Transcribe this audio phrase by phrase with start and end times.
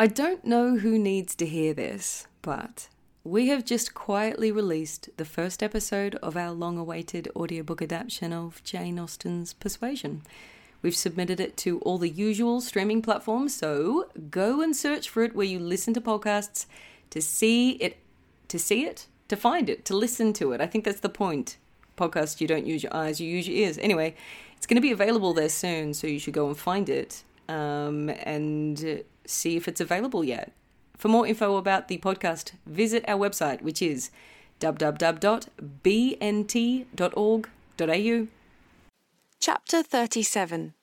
[0.00, 2.88] I don't know who needs to hear this, but
[3.22, 8.64] we have just quietly released the first episode of our long awaited audiobook adaptation of
[8.64, 10.22] Jane Austen's Persuasion.
[10.80, 15.36] We've submitted it to all the usual streaming platforms, so go and search for it
[15.36, 16.64] where you listen to podcasts
[17.10, 17.98] to see it,
[18.48, 20.62] to see it, to find it, to listen to it.
[20.62, 21.58] I think that's the point.
[21.98, 23.76] Podcast, you don't use your eyes, you use your ears.
[23.76, 24.16] Anyway,
[24.56, 28.08] it's going to be available there soon, so you should go and find it um,
[28.22, 30.52] and see if it's available yet.
[30.96, 34.10] For more info about the podcast, visit our website, which is
[34.60, 35.46] www.bnt.org.au.
[39.38, 40.74] Chapter 37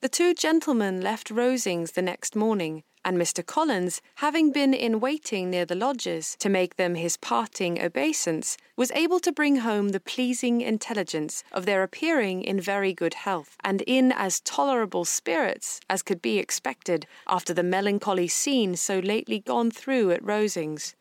[0.00, 3.44] The two gentlemen left Rosings the next morning, and Mr.
[3.44, 8.90] Collins, having been in waiting near the lodges to make them his parting obeisance, was
[8.92, 13.82] able to bring home the pleasing intelligence of their appearing in very good health, and
[13.82, 19.70] in as tolerable spirits as could be expected after the melancholy scene so lately gone
[19.70, 20.94] through at Rosings.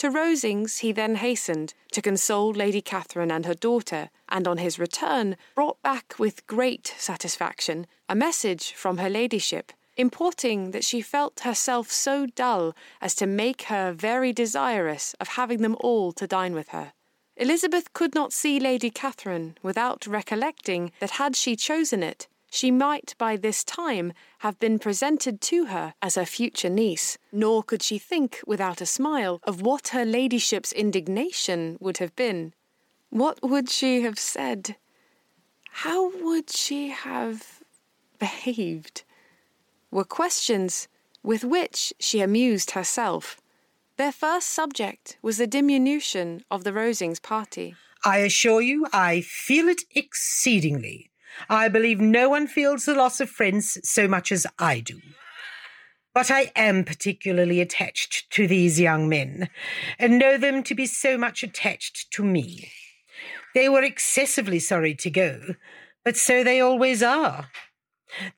[0.00, 4.78] To Rosings he then hastened to console Lady Catherine and her daughter, and on his
[4.78, 11.40] return brought back with great satisfaction a message from her ladyship, importing that she felt
[11.40, 16.54] herself so dull as to make her very desirous of having them all to dine
[16.54, 16.92] with her.
[17.36, 23.14] Elizabeth could not see Lady Catherine without recollecting that had she chosen it, she might
[23.18, 27.98] by this time have been presented to her as her future niece, nor could she
[27.98, 32.54] think without a smile of what her ladyship's indignation would have been.
[33.10, 34.76] What would she have said?
[35.70, 37.62] How would she have
[38.18, 39.02] behaved?
[39.96, 40.88] Were questions
[41.22, 43.40] with which she amused herself.
[43.96, 47.76] Their first subject was the diminution of the Rosings party.
[48.04, 51.08] I assure you, I feel it exceedingly.
[51.48, 55.00] I believe no one feels the loss of friends so much as I do.
[56.12, 59.48] But I am particularly attached to these young men,
[59.98, 62.70] and know them to be so much attached to me.
[63.54, 65.40] They were excessively sorry to go,
[66.04, 67.48] but so they always are.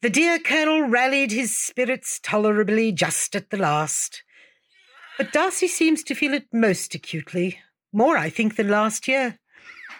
[0.01, 4.23] The dear Colonel rallied his spirits tolerably just at the last.
[5.17, 7.61] But Darcy seems to feel it most acutely,
[7.93, 9.39] more, I think, than last year.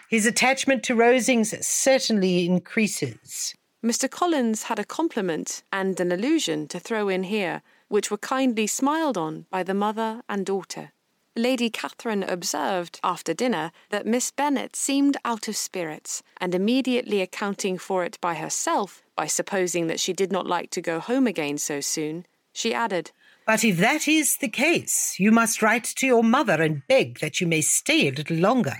[0.09, 3.53] His attachment to Rosings certainly increases.
[3.83, 4.09] Mr.
[4.09, 9.17] Collins had a compliment and an allusion to throw in here, which were kindly smiled
[9.17, 10.91] on by the mother and daughter.
[11.35, 17.77] Lady Catherine observed, after dinner, that Miss Bennet seemed out of spirits, and immediately accounting
[17.77, 21.57] for it by herself, by supposing that she did not like to go home again
[21.57, 23.11] so soon, she added,
[23.45, 27.39] But if that is the case, you must write to your mother and beg that
[27.39, 28.77] you may stay a little longer.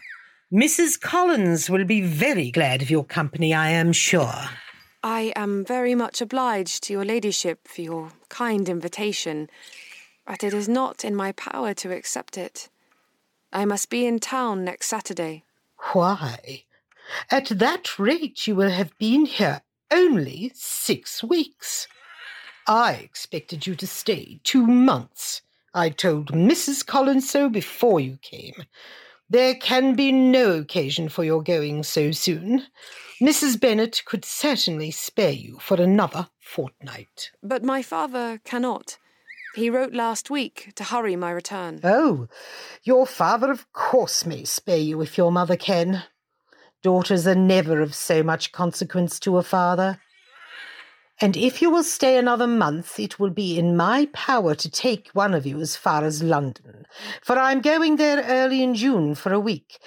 [0.51, 0.99] Mrs.
[0.99, 4.49] Collins will be very glad of your company, I am sure.
[5.03, 9.49] I am very much obliged to your ladyship for your kind invitation,
[10.29, 12.69] but it is not in my power to accept it.
[13.51, 15.43] I must be in town next Saturday.
[15.93, 16.65] Why?
[17.31, 21.87] At that rate, you will have been here only six weeks.
[22.67, 25.41] I expected you to stay two months.
[25.73, 26.85] I told Mrs.
[26.85, 28.65] Collins so before you came.
[29.31, 32.67] There can be no occasion for your going so soon.
[33.19, 33.59] Mrs.
[33.59, 37.31] Bennet could certainly spare you for another fortnight.
[37.41, 38.99] But my father cannot.
[39.55, 41.79] He wrote last week to hurry my return.
[41.83, 42.27] Oh,
[42.83, 46.03] your father, of course, may spare you if your mother can.
[46.83, 49.99] Daughters are never of so much consequence to a father.
[51.21, 55.09] And if you will stay another month, it will be in my power to take
[55.09, 56.85] one of you as far as London,
[57.21, 59.79] for I am going there early in June for a week.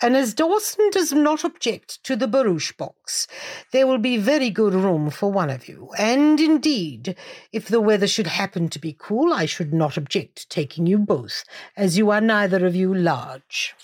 [0.00, 3.26] And as Dawson does not object to the barouche box,
[3.72, 5.90] there will be very good room for one of you.
[5.98, 7.16] And indeed,
[7.52, 10.98] if the weather should happen to be cool, I should not object to taking you
[10.98, 11.44] both,
[11.76, 13.74] as you are neither of you large.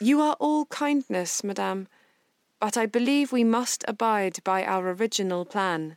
[0.00, 1.88] You are all kindness, madame
[2.60, 5.96] but I believe we must abide by our original plan.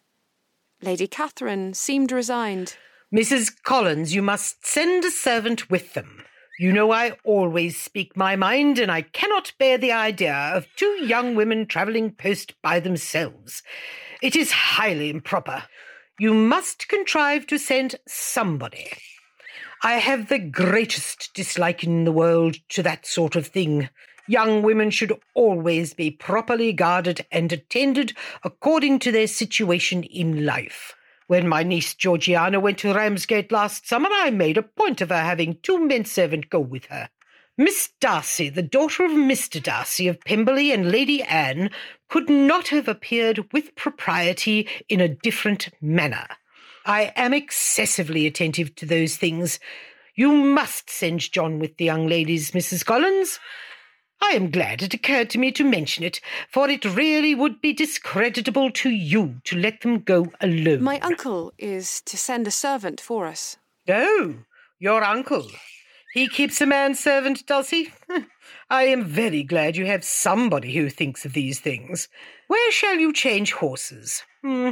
[0.81, 2.75] Lady Catherine seemed resigned.
[3.13, 3.51] Mrs.
[3.63, 6.23] Collins, you must send a servant with them.
[6.61, 11.05] You know I always speak my mind, and I cannot bear the idea of two
[11.05, 13.63] young women travelling post by themselves.
[14.21, 15.63] It is highly improper.
[16.19, 18.91] You must contrive to send somebody.
[19.83, 23.87] I have the greatest dislike in the world to that sort of thing.
[24.27, 30.93] Young women should always be properly guarded and attended according to their situation in life.
[31.29, 35.21] When my niece Georgiana went to Ramsgate last summer, I made a point of her
[35.21, 37.07] having two men servants go with her.
[37.55, 39.61] Miss Darcy, the daughter of Mr.
[39.61, 41.69] Darcy of Pemberley and Lady Anne,
[42.07, 46.25] could not have appeared with propriety in a different manner.
[46.83, 49.59] I am excessively attentive to those things.
[50.15, 52.83] You must send John with the young ladies, Mrs.
[52.83, 53.39] Collins.
[54.21, 57.73] I am glad it occurred to me to mention it, for it really would be
[57.73, 60.83] discreditable to you to let them go alone.
[60.83, 63.57] My uncle is to send a servant for us.
[63.87, 64.35] Oh,
[64.77, 65.47] your uncle.
[66.13, 67.91] He keeps a manservant, does he?
[68.69, 72.07] I am very glad you have somebody who thinks of these things.
[72.47, 74.23] Where shall you change horses?
[74.41, 74.71] Hmm.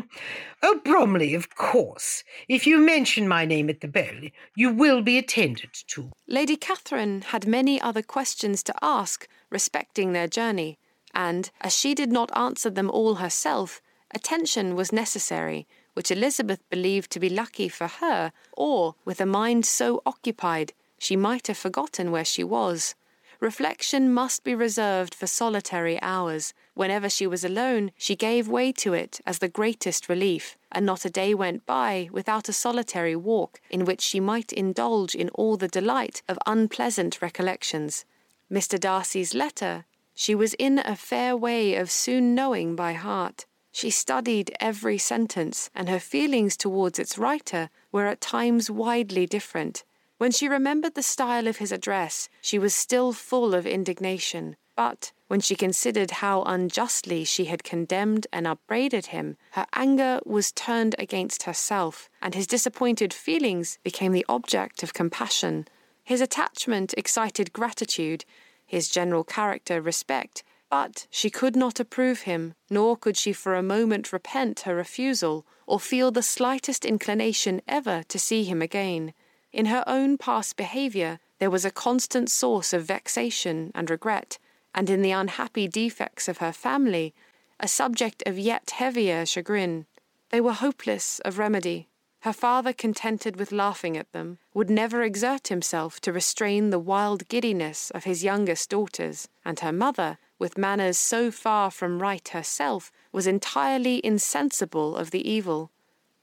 [0.64, 2.24] Oh, Bromley, of course.
[2.48, 4.16] If you mention my name at the bell,
[4.56, 6.12] you will be attended to.
[6.28, 10.78] Lady Catherine had many other questions to ask respecting their journey,
[11.14, 17.10] and as she did not answer them all herself, attention was necessary, which Elizabeth believed
[17.12, 22.12] to be lucky for her, or, with a mind so occupied, she might have forgotten
[22.12, 22.96] where she was.
[23.40, 26.54] Reflection must be reserved for solitary hours.
[26.74, 31.06] Whenever she was alone, she gave way to it as the greatest relief, and not
[31.06, 35.56] a day went by without a solitary walk in which she might indulge in all
[35.56, 38.06] the delight of unpleasant recollections.
[38.52, 38.80] Mr.
[38.80, 39.86] Darcy's letter
[40.20, 43.46] she was in a fair way of soon knowing by heart.
[43.72, 49.84] She studied every sentence, and her feelings towards its writer were at times widely different.
[50.18, 54.56] When she remembered the style of his address, she was still full of indignation.
[54.76, 60.52] But when she considered how unjustly she had condemned and upbraided him, her anger was
[60.52, 65.68] turned against herself, and his disappointed feelings became the object of compassion.
[66.08, 68.24] His attachment excited gratitude,
[68.66, 73.62] his general character respect, but she could not approve him, nor could she for a
[73.62, 79.14] moment repent her refusal, or feel the slightest inclination ever to see him again.
[79.52, 84.40] In her own past behaviour, there was a constant source of vexation and regret,
[84.74, 87.14] and in the unhappy defects of her family,
[87.60, 89.88] a subject of yet heavier chagrin.
[90.30, 91.90] They were hopeless of remedy.
[92.22, 97.28] Her father, contented with laughing at them, would never exert himself to restrain the wild
[97.28, 102.92] giddiness of his youngest daughters, and her mother, with manners so far from right herself,
[103.12, 105.72] was entirely insensible of the evil.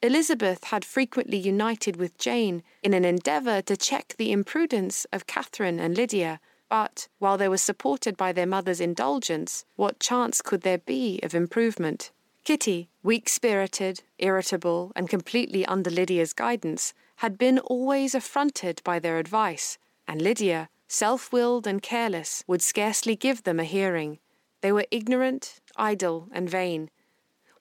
[0.02, 5.81] Elizabeth had frequently united with Jane in an endeavour to check the imprudence of Catherine
[5.81, 10.79] and Lydia, but, while they were supported by their mother's indulgence, what chance could there
[10.79, 12.11] be of improvement?
[12.44, 19.19] Kitty, weak spirited, irritable, and completely under Lydia's guidance, had been always affronted by their
[19.19, 24.19] advice, and Lydia, self willed and careless, would scarcely give them a hearing.
[24.61, 26.91] They were ignorant, idle, and vain,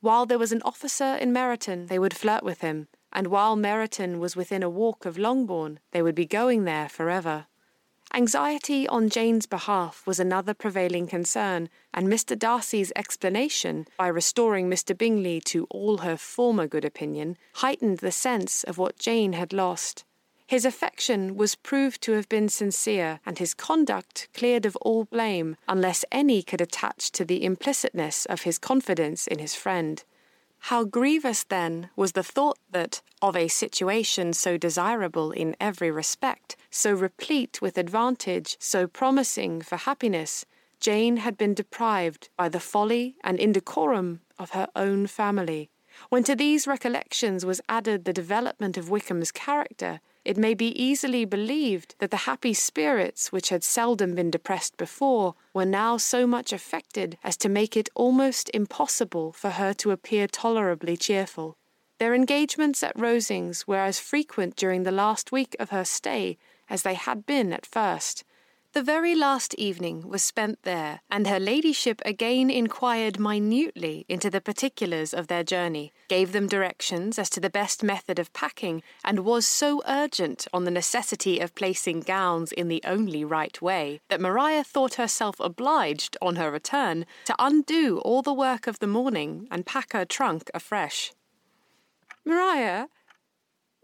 [0.04, 4.20] while there was an officer in Meryton, they would flirt with him, and while Meryton
[4.20, 7.46] was within a walk of Longbourn, they would be going there forever.
[8.16, 12.38] Anxiety on Jane's behalf was another prevailing concern, and Mr.
[12.38, 14.96] Darcy's explanation, by restoring Mr.
[14.96, 20.06] Bingley to all her former good opinion, heightened the sense of what Jane had lost.
[20.46, 25.58] His affection was proved to have been sincere, and his conduct cleared of all blame,
[25.68, 30.04] unless any could attach to the implicitness of his confidence in his friend.
[30.68, 36.56] How grievous, then, was the thought that, of a situation so desirable in every respect,
[36.70, 40.46] so replete with advantage, so promising for happiness,
[40.80, 45.70] Jane had been deprived by the folly and indecorum of her own family.
[46.08, 51.26] When to these recollections was added the development of Wickham's character, it may be easily
[51.26, 56.54] believed that the happy spirits which had seldom been depressed before were now so much
[56.54, 61.58] affected as to make it almost impossible for her to appear tolerably cheerful.
[62.00, 66.38] Their engagements at Rosings were as frequent during the last week of her stay
[66.70, 68.24] as they had been at first,
[68.74, 74.42] the very last evening was spent there, and her ladyship again inquired minutely into the
[74.42, 79.20] particulars of their journey, gave them directions as to the best method of packing, and
[79.20, 84.20] was so urgent on the necessity of placing gowns in the only right way that
[84.20, 89.48] Maria thought herself obliged, on her return, to undo all the work of the morning
[89.52, 91.14] and pack her trunk afresh.
[92.26, 92.88] Maria,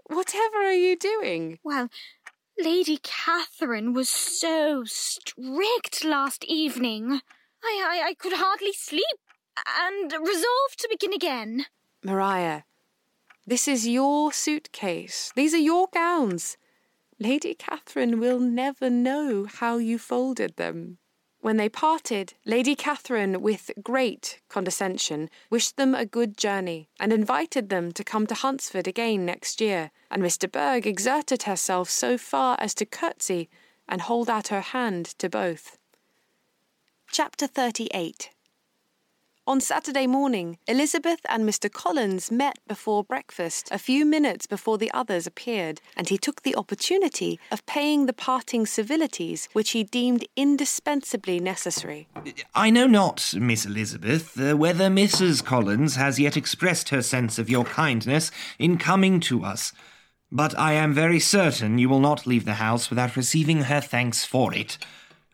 [0.10, 1.60] whatever are you doing?
[1.64, 1.90] Well,
[2.62, 7.22] Lady Catherine was so strict last evening.
[7.64, 9.06] I, I, I could hardly sleep
[9.66, 11.66] and resolved to begin again.
[12.04, 12.66] Maria,
[13.48, 15.32] this is your suitcase.
[15.36, 16.58] These are your gowns.
[17.18, 20.98] Lady Catherine will never know how you folded them.
[21.42, 27.70] When they parted, Lady Catherine, with great condescension, wished them a good journey and invited
[27.70, 30.52] them to come to Hunsford again next year, and Mr.
[30.52, 33.50] Bourgh exerted herself so far as to curtsy
[33.88, 35.78] and hold out her hand to both.
[37.10, 38.32] Chapter 38
[39.50, 41.72] On Saturday morning, Elizabeth and Mr.
[41.72, 46.56] Collins met before breakfast a few minutes before the others appeared, and he took the
[46.56, 52.08] opportunity of paying the parting civilities which he deemed indispensably necessary.
[52.54, 55.44] I know not, Miss Elizabeth, uh, whether Mrs.
[55.44, 58.30] Collins has yet expressed her sense of your kindness
[58.60, 59.74] in coming to us,
[60.32, 64.24] but I am very certain you will not leave the house without receiving her thanks
[64.24, 64.78] for it.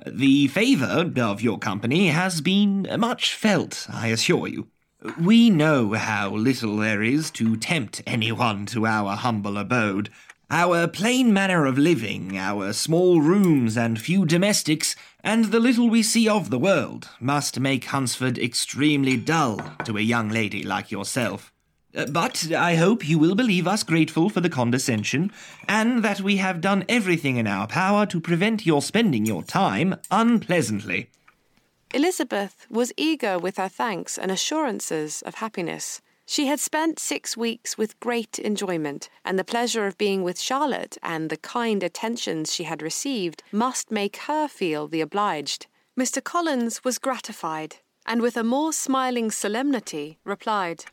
[0.05, 4.67] The favour of your company has been much felt, I assure you.
[5.21, 10.09] We know how little there is to tempt anyone to our humble abode.
[10.51, 16.03] Our plain manner of living, our small rooms and few domestics, and the little we
[16.03, 21.51] see of the world, must make Hunsford extremely dull to a young lady like yourself.
[21.95, 25.31] Uh, but I hope you will believe us grateful for the condescension,
[25.67, 29.95] and that we have done everything in our power to prevent your spending your time
[30.11, 31.09] unpleasantly.
[31.93, 36.01] Elizabeth was eager with her thanks and assurances of happiness.
[36.25, 40.97] She had spent six weeks with great enjoyment, and the pleasure of being with Charlotte
[41.03, 45.67] and the kind attentions she had received must make her feel the obliged.
[45.97, 46.21] Mr.
[46.21, 50.85] Collins was gratified, and with a more smiling solemnity replied,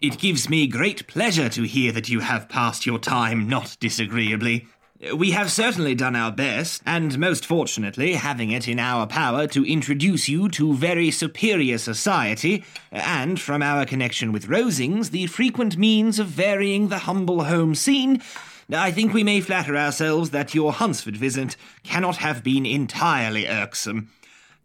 [0.00, 4.68] It gives me great pleasure to hear that you have passed your time not disagreeably.
[5.12, 9.64] We have certainly done our best, and most fortunately, having it in our power to
[9.64, 16.20] introduce you to very superior society, and from our connection with Rosings, the frequent means
[16.20, 18.22] of varying the humble home scene,
[18.70, 24.10] I think we may flatter ourselves that your Hunsford visit cannot have been entirely irksome.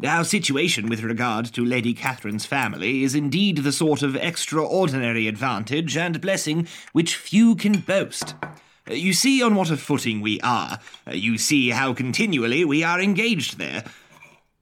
[0.01, 5.95] Our situation with regard to Lady Catherine's family is indeed the sort of extraordinary advantage
[5.95, 8.35] and blessing which few can boast.
[8.89, 10.79] You see on what a footing we are.
[11.09, 13.85] You see how continually we are engaged there.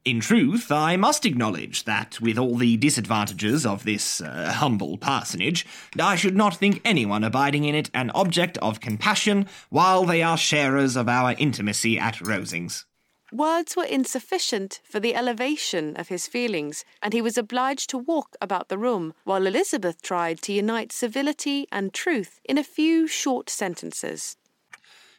[0.04, 5.64] In truth, I must acknowledge that, with all the disadvantages of this uh, humble parsonage,
[5.98, 10.36] I should not think anyone abiding in it an object of compassion while they are
[10.36, 12.84] sharers of our intimacy at Rosings.
[13.32, 18.36] Words were insufficient for the elevation of his feelings, and he was obliged to walk
[18.42, 23.48] about the room while Elizabeth tried to unite civility and truth in a few short
[23.48, 24.36] sentences.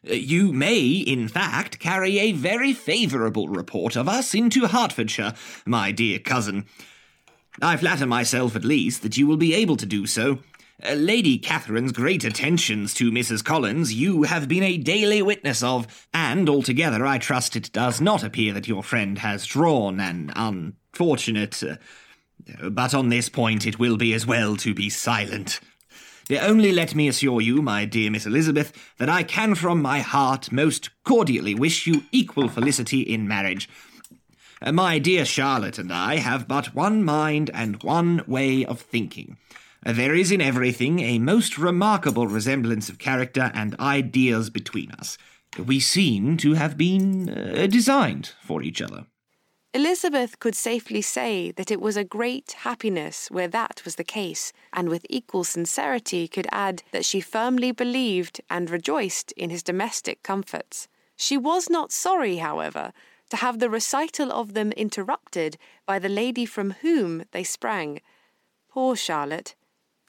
[0.08, 5.34] Uh, you may, in fact, carry a very favourable report of us into Hertfordshire,
[5.66, 6.66] my dear cousin.
[7.64, 10.38] I flatter myself, at least, that you will be able to do so.
[10.82, 13.44] Uh, Lady Catherine's great attentions to Mrs.
[13.44, 18.24] Collins you have been a daily witness of, and altogether I trust it does not
[18.24, 21.62] appear that your friend has drawn an unfortunate.
[21.62, 25.60] Uh, but on this point it will be as well to be silent.
[26.32, 30.52] Only let me assure you, my dear Miss Elizabeth, that I can from my heart
[30.52, 33.70] most cordially wish you equal felicity in marriage.
[34.62, 39.38] Uh, my dear Charlotte and I have but one mind and one way of thinking.
[39.86, 45.18] There is in everything a most remarkable resemblance of character and ideas between us.
[45.58, 49.06] We seem to have been uh, designed for each other.
[49.74, 54.54] Elizabeth could safely say that it was a great happiness where that was the case,
[54.72, 60.22] and with equal sincerity could add that she firmly believed and rejoiced in his domestic
[60.24, 60.88] comforts.
[61.16, 62.94] She was not sorry, however,
[63.32, 68.00] to have the recital of them interrupted by the lady from whom they sprang.
[68.70, 69.56] Poor Charlotte!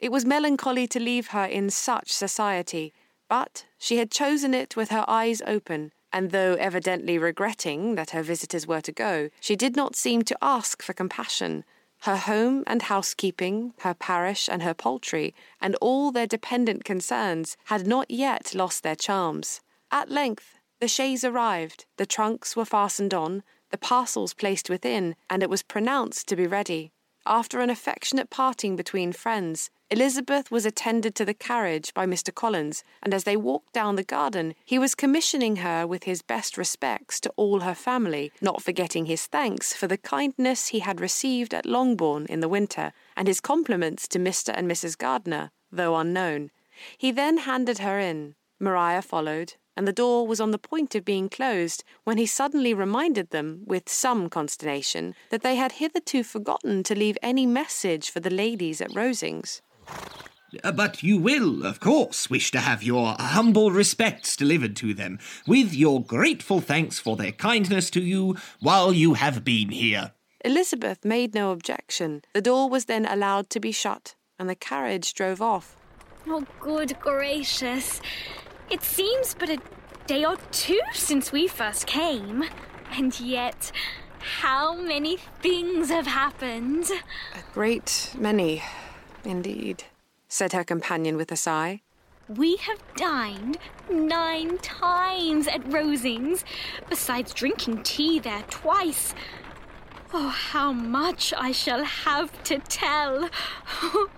[0.04, 2.92] It was melancholy to leave her in such society,
[3.26, 8.22] but she had chosen it with her eyes open, and though evidently regretting that her
[8.22, 11.64] visitors were to go, she did not seem to ask for compassion.
[12.02, 17.86] Her home and housekeeping, her parish and her poultry, and all their dependent concerns had
[17.86, 19.62] not yet lost their charms.
[19.90, 25.42] At length the chaise arrived, the trunks were fastened on, the parcels placed within, and
[25.42, 26.92] it was pronounced to be ready.
[27.26, 32.34] After an affectionate parting between friends, Elizabeth was attended to the carriage by Mr.
[32.34, 36.58] Collins, and as they walked down the garden, he was commissioning her with his best
[36.58, 41.54] respects to all her family, not forgetting his thanks for the kindness he had received
[41.54, 44.52] at Longbourn in the winter, and his compliments to Mr.
[44.52, 44.98] and Mrs.
[44.98, 46.50] Gardiner, though unknown.
[46.98, 48.34] He then handed her in.
[48.58, 52.74] Maria followed, and the door was on the point of being closed when he suddenly
[52.74, 58.18] reminded them, with some consternation, that they had hitherto forgotten to leave any message for
[58.18, 59.60] the ladies at Rosings.
[60.62, 65.18] Uh, but you will, of course, wish to have your humble respects delivered to them,
[65.46, 70.12] with your grateful thanks for their kindness to you while you have been here.
[70.44, 72.22] Elizabeth made no objection.
[72.34, 75.76] The door was then allowed to be shut, and the carriage drove off.
[76.26, 78.00] Oh, good gracious.
[78.70, 79.58] It seems but a
[80.06, 82.44] day or two since we first came,
[82.92, 83.72] and yet
[84.24, 86.86] How many things have happened?
[87.34, 88.62] A great many,
[89.26, 89.84] indeed,
[90.28, 91.82] said her companion with a sigh.
[92.28, 93.58] We have dined
[93.90, 96.42] nine times at Rosings,
[96.88, 99.14] besides drinking tea there twice.
[100.12, 103.28] Oh, how much I shall have to tell!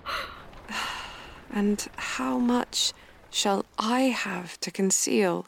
[1.50, 2.92] and how much
[3.30, 5.46] shall I have to conceal?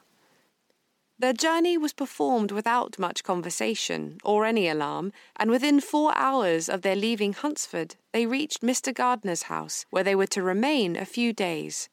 [1.21, 6.83] Their journey was performed without much conversation or any alarm, and within four hours of
[6.83, 8.95] their leaving Hunsford, they reached Mr.
[8.95, 11.89] Gardiner's house, where they were to remain a few days.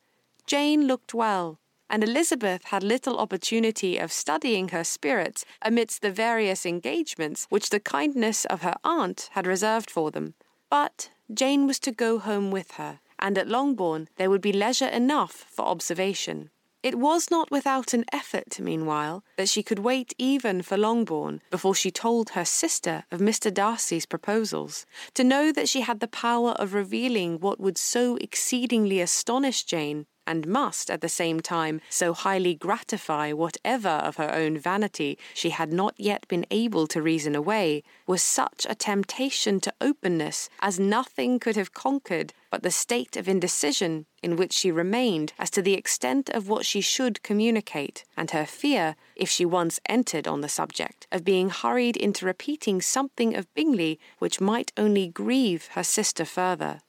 [0.46, 1.58] Jane looked well,
[1.90, 7.80] and Elizabeth had little opportunity of studying her spirits amidst the various engagements which the
[7.80, 10.36] kindness of her aunt had reserved for them.
[10.70, 14.88] But Jane was to go home with her, and at Longbourn there would be leisure
[14.88, 16.52] enough for observation.
[16.86, 21.74] It was not without an effort, meanwhile, that she could wait even for Longbourn before
[21.74, 23.52] she told her sister of Mr.
[23.52, 24.86] Darcy's proposals.
[25.16, 30.06] To know that she had the power of revealing what would so exceedingly astonish Jane
[30.28, 35.52] and must at the same time so highly gratify whatever of her own vanity she
[35.52, 40.80] had not yet been able to reason away, was such a temptation to openness as
[40.80, 45.62] nothing could have conquered but the state of indecision in which she remained as to
[45.62, 50.42] the extent of what she should communicate, and her fear, if she once entered on
[50.42, 55.84] the subject, of being hurried into repeating something of Bingley which might only grieve her
[55.84, 56.80] sister further.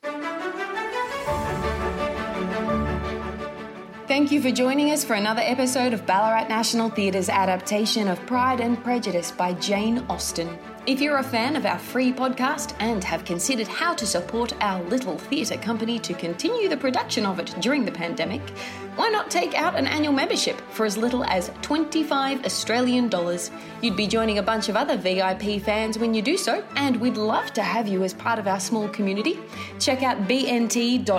[4.26, 8.58] Thank you for joining us for another episode of Ballarat National Theatre's adaptation of Pride
[8.58, 10.58] and Prejudice by Jane Austen.
[10.84, 14.82] If you're a fan of our free podcast and have considered how to support our
[14.82, 18.40] little theatre company to continue the production of it during the pandemic,
[18.96, 23.52] why not take out an annual membership for as little as 25 Australian dollars?
[23.80, 27.16] You'd be joining a bunch of other VIP fans when you do so, and we'd
[27.16, 29.38] love to have you as part of our small community.
[29.78, 31.10] Check out bnt.org.au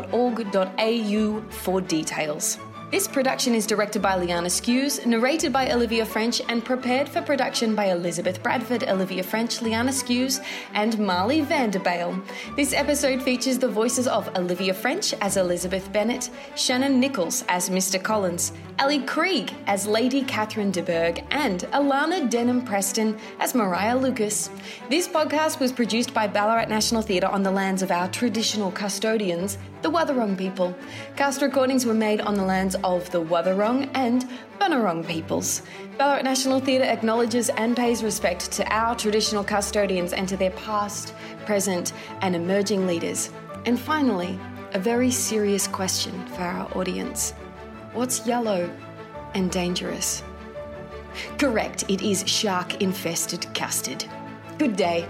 [1.51, 2.57] for details.
[2.89, 7.75] This production is directed by Liana Skews, narrated by Olivia French, and prepared for production
[7.75, 10.41] by Elizabeth Bradford, Olivia French, Liana Skews,
[10.73, 12.23] and Marley Vanderbale.
[12.55, 18.01] This episode features the voices of Olivia French as Elizabeth Bennet, Shannon Nichols as Mr.
[18.01, 24.49] Collins, Ellie Krieg as Lady Catherine de Bourgh, and Alana Denham Preston as Maria Lucas.
[24.89, 29.57] This podcast was produced by Ballarat National Theatre on the lands of our traditional custodians,
[29.87, 30.75] the Wathaurong people.
[31.15, 34.27] Cast recordings were made on the lands of the Wathaurong and
[34.59, 35.61] Bunurong peoples.
[35.97, 41.13] Ballarat National Theatre acknowledges and pays respect to our traditional custodians and to their past,
[41.45, 43.29] present, and emerging leaders.
[43.65, 44.37] And finally,
[44.73, 47.31] a very serious question for our audience
[47.93, 48.69] What's yellow
[49.35, 50.21] and dangerous?
[51.37, 54.03] Correct, it is shark infested custard.
[54.57, 55.07] Good day.